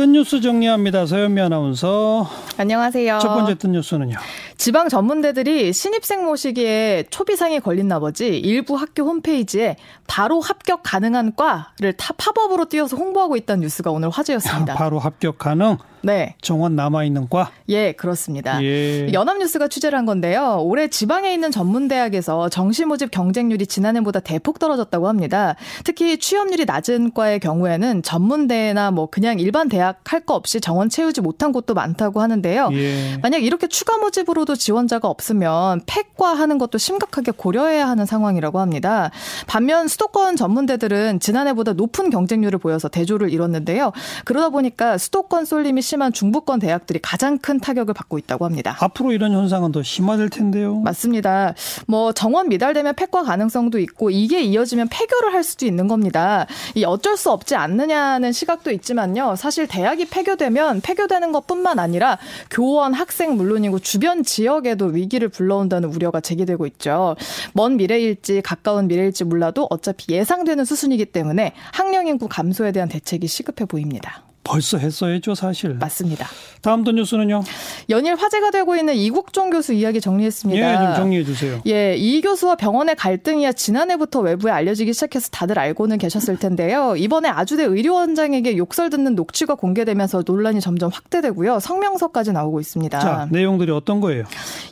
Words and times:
뜬 0.00 0.12
뉴스 0.12 0.40
정리합니다. 0.40 1.04
서현미 1.04 1.42
아나운서. 1.42 2.26
안녕하세요. 2.56 3.18
첫 3.20 3.34
번째 3.34 3.56
뜬 3.56 3.72
뉴스는요. 3.72 4.16
지방 4.56 4.88
전문대들이 4.88 5.74
신입생 5.74 6.24
모시기에 6.24 7.04
초비상이 7.10 7.60
걸린 7.60 7.86
나머지 7.86 8.38
일부 8.38 8.76
학교 8.76 9.02
홈페이지에 9.02 9.76
바로 10.06 10.40
합격 10.40 10.80
가능한 10.82 11.34
과를 11.36 11.92
타 11.98 12.14
팝업으로 12.14 12.64
띄워서 12.70 12.96
홍보하고 12.96 13.36
있다는 13.36 13.60
뉴스가 13.60 13.90
오늘 13.90 14.08
화제였습니다. 14.08 14.72
야, 14.72 14.76
바로 14.78 14.98
합격 14.98 15.36
가능. 15.36 15.76
네. 16.02 16.34
정원 16.40 16.76
남아 16.76 17.04
있는 17.04 17.28
과. 17.28 17.50
예, 17.68 17.92
그렇습니다. 17.92 18.62
예. 18.62 19.12
연합뉴스가 19.12 19.68
취재를 19.68 19.98
한 19.98 20.06
건데요. 20.06 20.60
올해 20.62 20.88
지방에 20.88 21.32
있는 21.32 21.50
전문 21.50 21.88
대학에서 21.88 22.48
정시 22.48 22.84
모집 22.84 23.10
경쟁률이 23.10 23.66
지난해보다 23.66 24.20
대폭 24.20 24.58
떨어졌다고 24.58 25.08
합니다. 25.08 25.56
특히 25.84 26.18
취업률이 26.18 26.64
낮은 26.64 27.12
과의 27.12 27.40
경우에는 27.40 28.02
전문대나 28.02 28.90
뭐 28.92 29.06
그냥 29.06 29.38
일반 29.40 29.68
대학 29.68 30.00
할 30.04 30.20
거 30.20 30.34
없이 30.34 30.60
정원 30.60 30.90
채우지 30.90 31.22
못한 31.22 31.50
곳도 31.50 31.72
많다고 31.72 32.20
하는데요. 32.20 32.68
예. 32.72 33.16
만약 33.22 33.42
이렇게 33.42 33.66
추가 33.68 33.96
모집으로도 33.96 34.54
지원자가 34.54 35.08
없으면 35.08 35.80
폐과 35.86 36.34
하는 36.34 36.58
것도 36.58 36.76
심각하게 36.76 37.32
고려해야 37.32 37.88
하는 37.88 38.04
상황이라고 38.04 38.60
합니다. 38.60 39.10
반면 39.46 39.88
수도권 39.88 40.36
전문대들은 40.36 41.20
지난해보다 41.20 41.72
높은 41.72 42.10
경쟁률을 42.10 42.58
보여서 42.58 42.88
대조를 42.88 43.30
이뤘는데요. 43.32 43.92
그러다 44.26 44.50
보니까 44.50 44.98
수도권 44.98 45.46
쏠림이 45.46 45.80
심한 45.90 46.12
중부권 46.12 46.60
대학들이 46.60 47.00
가장 47.02 47.36
큰 47.36 47.58
타격을 47.58 47.94
받고 47.94 48.16
있다고 48.16 48.44
합니다. 48.44 48.76
앞으로 48.78 49.10
이런 49.10 49.32
현상은 49.32 49.72
더 49.72 49.82
심화될 49.82 50.28
텐데요. 50.28 50.76
맞습니다. 50.82 51.54
뭐 51.88 52.12
정원 52.12 52.48
미달되면 52.48 52.94
폐과 52.94 53.24
가능성도 53.24 53.80
있고 53.80 54.10
이게 54.10 54.40
이어지면 54.40 54.86
폐교를 54.88 55.34
할 55.34 55.42
수도 55.42 55.66
있는 55.66 55.88
겁니다. 55.88 56.46
이 56.76 56.84
어쩔 56.84 57.16
수 57.16 57.32
없지 57.32 57.56
않느냐는 57.56 58.30
시각도 58.30 58.70
있지만요. 58.70 59.34
사실 59.34 59.66
대학이 59.66 60.04
폐교되면 60.04 60.80
폐교되는 60.80 61.32
것뿐만 61.32 61.80
아니라 61.80 62.18
교원, 62.52 62.94
학생 62.94 63.36
물론이고 63.36 63.80
주변 63.80 64.22
지역에도 64.22 64.86
위기를 64.86 65.28
불러온다는 65.28 65.88
우려가 65.88 66.20
제기되고 66.20 66.66
있죠. 66.66 67.16
먼 67.52 67.76
미래일지 67.76 68.42
가까운 68.42 68.86
미래일지 68.86 69.24
몰라도 69.24 69.66
어차피 69.70 70.14
예상되는 70.14 70.64
수순이기 70.64 71.06
때문에 71.06 71.52
학령 71.72 72.06
인구 72.06 72.28
감소에 72.28 72.70
대한 72.70 72.88
대책이 72.88 73.26
시급해 73.26 73.64
보입니다. 73.64 74.29
벌써 74.42 74.78
했어야죠, 74.78 75.34
사실. 75.34 75.74
맞습니다. 75.74 76.26
다음 76.62 76.84
또 76.84 76.92
뉴스는요. 76.92 77.42
연일 77.88 78.16
화제가 78.16 78.50
되고 78.50 78.76
있는 78.76 78.94
이국종 78.94 79.50
교수 79.50 79.72
이야기 79.72 80.00
정리했습니다. 80.00 80.72
예, 80.72 80.86
좀 80.86 80.94
정리해 80.94 81.24
주세요. 81.24 81.60
예, 81.66 81.94
이 81.96 82.20
교수와 82.20 82.56
병원의 82.56 82.96
갈등이야 82.96 83.52
지난해부터 83.52 84.20
외부에 84.20 84.50
알려지기 84.50 84.92
시작해서 84.92 85.28
다들 85.30 85.58
알고는 85.58 85.98
계셨을 85.98 86.38
텐데요. 86.38 86.96
이번에 86.96 87.28
아주대 87.28 87.64
의료원장에게 87.64 88.56
욕설 88.56 88.90
듣는 88.90 89.14
녹취가 89.14 89.54
공개되면서 89.54 90.22
논란이 90.26 90.60
점점 90.60 90.90
확대되고요. 90.92 91.60
성명서까지 91.60 92.32
나오고 92.32 92.60
있습니다. 92.60 92.98
자, 92.98 93.28
내용들이 93.30 93.70
어떤 93.70 94.00
거예요? 94.00 94.24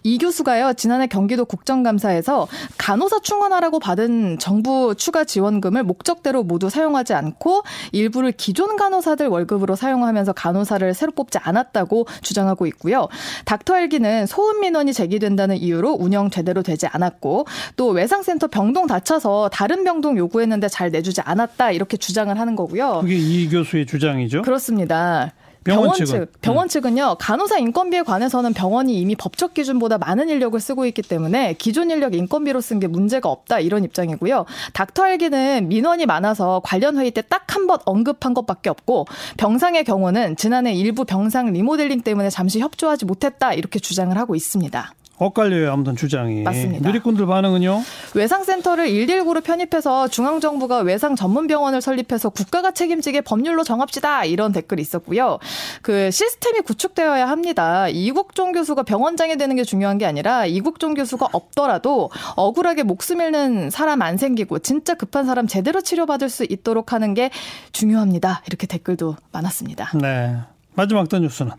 이 0.02 0.18
교수가요, 0.18 0.74
지난해 0.74 1.06
경기도 1.06 1.44
국정감사에서 1.44 2.48
간호사 2.76 3.20
충원하라고 3.20 3.78
받은 3.78 4.38
정부 4.38 4.94
추가 4.96 5.24
지원금을 5.24 5.84
목적대로 5.84 6.42
모두 6.42 6.68
사용하지 6.68 7.14
않고 7.14 7.62
일부를 7.92 8.32
기존 8.32 8.76
간호사들 8.76 9.28
월급 9.28 9.57
으로 9.62 9.76
사용하면서 9.76 10.32
간호사를 10.32 10.94
새로 10.94 11.12
뽑지 11.12 11.38
않았다고 11.38 12.06
주장하고 12.22 12.66
있고요. 12.66 13.08
닥터 13.44 13.74
헬기는 13.74 14.26
소음 14.26 14.60
민원이 14.60 14.92
제기된다는 14.92 15.56
이유로 15.56 15.96
운영 15.98 16.30
제대로 16.30 16.62
되지 16.62 16.86
않았고 16.86 17.46
또 17.76 17.88
외상센터 17.88 18.48
병동 18.48 18.86
다쳐서 18.86 19.50
다른 19.52 19.84
병동 19.84 20.16
요구했는데 20.18 20.68
잘 20.68 20.90
내주지 20.90 21.20
않았다 21.20 21.72
이렇게 21.72 21.96
주장을 21.96 22.38
하는 22.38 22.56
거고요. 22.56 23.00
그게 23.00 23.16
이 23.16 23.48
교수의 23.48 23.86
주장이죠. 23.86 24.42
그렇습니다. 24.42 25.32
병원 25.74 25.92
측은? 25.94 26.06
측, 26.06 26.40
병원 26.40 26.68
측은요, 26.68 27.16
간호사 27.18 27.58
인건비에 27.58 28.02
관해서는 28.02 28.52
병원이 28.54 28.98
이미 29.00 29.14
법적 29.14 29.54
기준보다 29.54 29.98
많은 29.98 30.28
인력을 30.28 30.58
쓰고 30.58 30.86
있기 30.86 31.02
때문에 31.02 31.54
기존 31.54 31.90
인력 31.90 32.14
인건비로 32.14 32.60
쓴 32.60 32.80
게 32.80 32.86
문제가 32.86 33.28
없다 33.28 33.60
이런 33.60 33.84
입장이고요. 33.84 34.44
닥터 34.72 35.02
알기는 35.04 35.68
민원이 35.68 36.06
많아서 36.06 36.60
관련 36.64 36.96
회의 36.98 37.10
때 37.10 37.22
딱 37.22 37.46
한 37.48 37.66
번 37.66 37.78
언급한 37.84 38.34
것밖에 38.34 38.70
없고 38.70 39.06
병상의 39.36 39.84
경우는 39.84 40.36
지난해 40.36 40.72
일부 40.74 41.04
병상 41.04 41.52
리모델링 41.52 42.02
때문에 42.02 42.30
잠시 42.30 42.60
협조하지 42.60 43.04
못했다 43.04 43.52
이렇게 43.52 43.78
주장을 43.78 44.16
하고 44.16 44.34
있습니다. 44.34 44.92
엇갈려요, 45.18 45.72
아무튼 45.72 45.96
주장이. 45.96 46.42
맞습니다. 46.42 46.88
누리꾼들 46.88 47.26
반응은요? 47.26 47.82
외상센터를 48.14 48.88
119로 48.88 49.42
편입해서 49.42 50.08
중앙정부가 50.08 50.78
외상 50.78 51.16
전문병원을 51.16 51.80
설립해서 51.80 52.30
국가가 52.30 52.70
책임지게 52.70 53.22
법률로 53.22 53.64
정합시다 53.64 54.24
이런 54.24 54.52
댓글이 54.52 54.80
있었고요. 54.80 55.38
그 55.82 56.10
시스템이 56.10 56.60
구축되어야 56.60 57.28
합니다. 57.28 57.88
이국종 57.88 58.52
교수가 58.52 58.84
병원장이 58.84 59.36
되는 59.36 59.56
게 59.56 59.64
중요한 59.64 59.98
게 59.98 60.06
아니라 60.06 60.46
이국종 60.46 60.94
교수가 60.94 61.28
없더라도 61.32 62.10
억울하게 62.36 62.84
목숨 62.84 63.20
잃는 63.20 63.70
사람 63.70 64.02
안 64.02 64.16
생기고 64.16 64.60
진짜 64.60 64.94
급한 64.94 65.26
사람 65.26 65.46
제대로 65.46 65.80
치료받을 65.80 66.28
수 66.28 66.44
있도록 66.48 66.92
하는 66.92 67.14
게 67.14 67.30
중요합니다. 67.72 68.42
이렇게 68.46 68.66
댓글도 68.66 69.16
많았습니다. 69.32 69.90
네. 70.00 70.36
마지막 70.78 71.08
또 71.08 71.18
뉴스는 71.18 71.50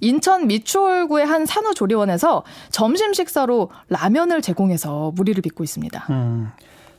인천 0.00 0.48
미추홀구의 0.48 1.24
한 1.24 1.46
산후조리원에서 1.46 2.42
점심 2.72 3.14
식사로 3.14 3.70
라면을 3.88 4.42
제공해서 4.42 5.12
무리를 5.14 5.40
빚고 5.42 5.62
있습니다. 5.62 6.06
음, 6.10 6.50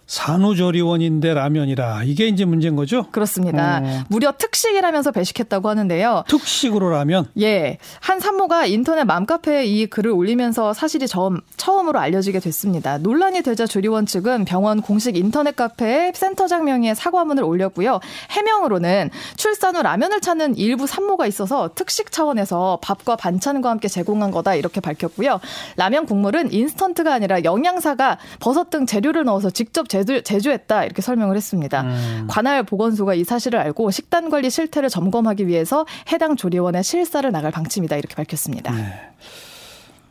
산후조리원인데 0.08 1.34
라면이라 1.34 2.04
이게 2.04 2.28
이제 2.28 2.46
문제인 2.46 2.76
거죠? 2.76 3.08
그렇습니다. 3.12 3.82
어. 3.84 4.04
무려 4.08 4.32
특식이라면서 4.38 5.12
배식했다고 5.12 5.70
하는데요. 5.70 6.24
특식으로 6.28 6.90
라면. 6.90 7.28
예. 7.42 7.78
한 8.00 8.20
산모가 8.20 8.68
인터넷 8.68 9.04
맘카페에 9.04 9.66
이 9.66 9.88
글을 9.88 10.12
올리면서 10.12 10.74
사실이 10.74 11.08
처음, 11.08 11.42
처음으로 11.58 12.00
알려지게 12.00 12.40
됐습니다. 12.40 12.98
논란이 12.98 13.42
되자 13.42 13.66
조리원 13.66 14.06
측은 14.06 14.46
병원 14.46 14.82
공식 14.82 15.18
인터넷 15.18 15.56
카페에 15.56 16.12
센터장 16.14 16.66
명의의 16.66 16.96
사과문을 16.96 17.44
올렸고요. 17.44 18.00
해명으로는 18.32 19.10
출산 19.38 19.76
후 19.76 19.82
라면을 19.82 20.22
찾는 20.22 20.58
일부 20.58 20.86
산모가 20.88 21.26
있어서 21.28 21.72
특식 21.74 22.12
차원에서 22.12 22.80
밥과 22.82 23.16
반찬과 23.16 23.70
함께 23.70 23.88
제공한 23.88 24.32
거다 24.32 24.56
이렇게 24.56 24.82
밝혔고요. 24.82 25.40
라면 25.78 26.06
국물은 26.06 26.54
인스턴트가 26.54 27.14
아니라 27.14 27.44
영양사가 27.44 28.20
버섯 28.40 28.70
등 28.70 28.86
재료를 28.86 29.24
넣어서 29.26 29.50
직접 29.50 29.90
제조, 29.95 30.22
제조했다 30.22 30.83
이렇게 30.83 31.01
설명을 31.01 31.38
했습니다. 31.38 31.81
음. 31.81 32.28
관할 32.28 32.63
보건소가 32.63 33.13
이 33.13 33.23
사실을 33.23 33.59
알고 33.59 33.91
식단 33.91 34.29
관리 34.29 34.50
실태를 34.50 34.89
점검하기 34.89 35.47
위해서 35.47 35.85
해당 36.11 36.35
조리원에 36.35 36.81
실사를 36.81 37.29
나갈 37.31 37.51
방침이다 37.51 37.95
이렇게 37.95 38.16
밝혔습니다. 38.16 38.72
네. 38.73 38.94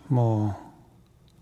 뭐 0.08 0.54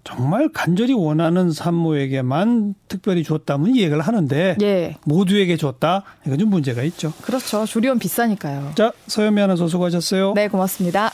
정말 0.03 0.48
간절히 0.48 0.92
원하는 0.92 1.53
산모에게만 1.53 2.75
특별히 2.88 3.22
줬다면 3.22 3.76
이해를 3.76 4.00
하는데 4.00 4.56
예, 4.60 4.97
모두에게 5.04 5.56
줬다 5.56 6.03
이건 6.26 6.38
좀 6.41 6.50
문제가 6.50 6.82
있죠. 6.82 7.12
그렇죠. 7.22 7.64
조리원 7.64 8.00
비싸니까요. 8.00 8.72
자 8.74 8.92
서현미 9.06 9.41
아나운서 9.41 9.69
수고하셨어요. 9.69 10.32
네, 10.34 10.48
고맙습니다. 10.48 11.12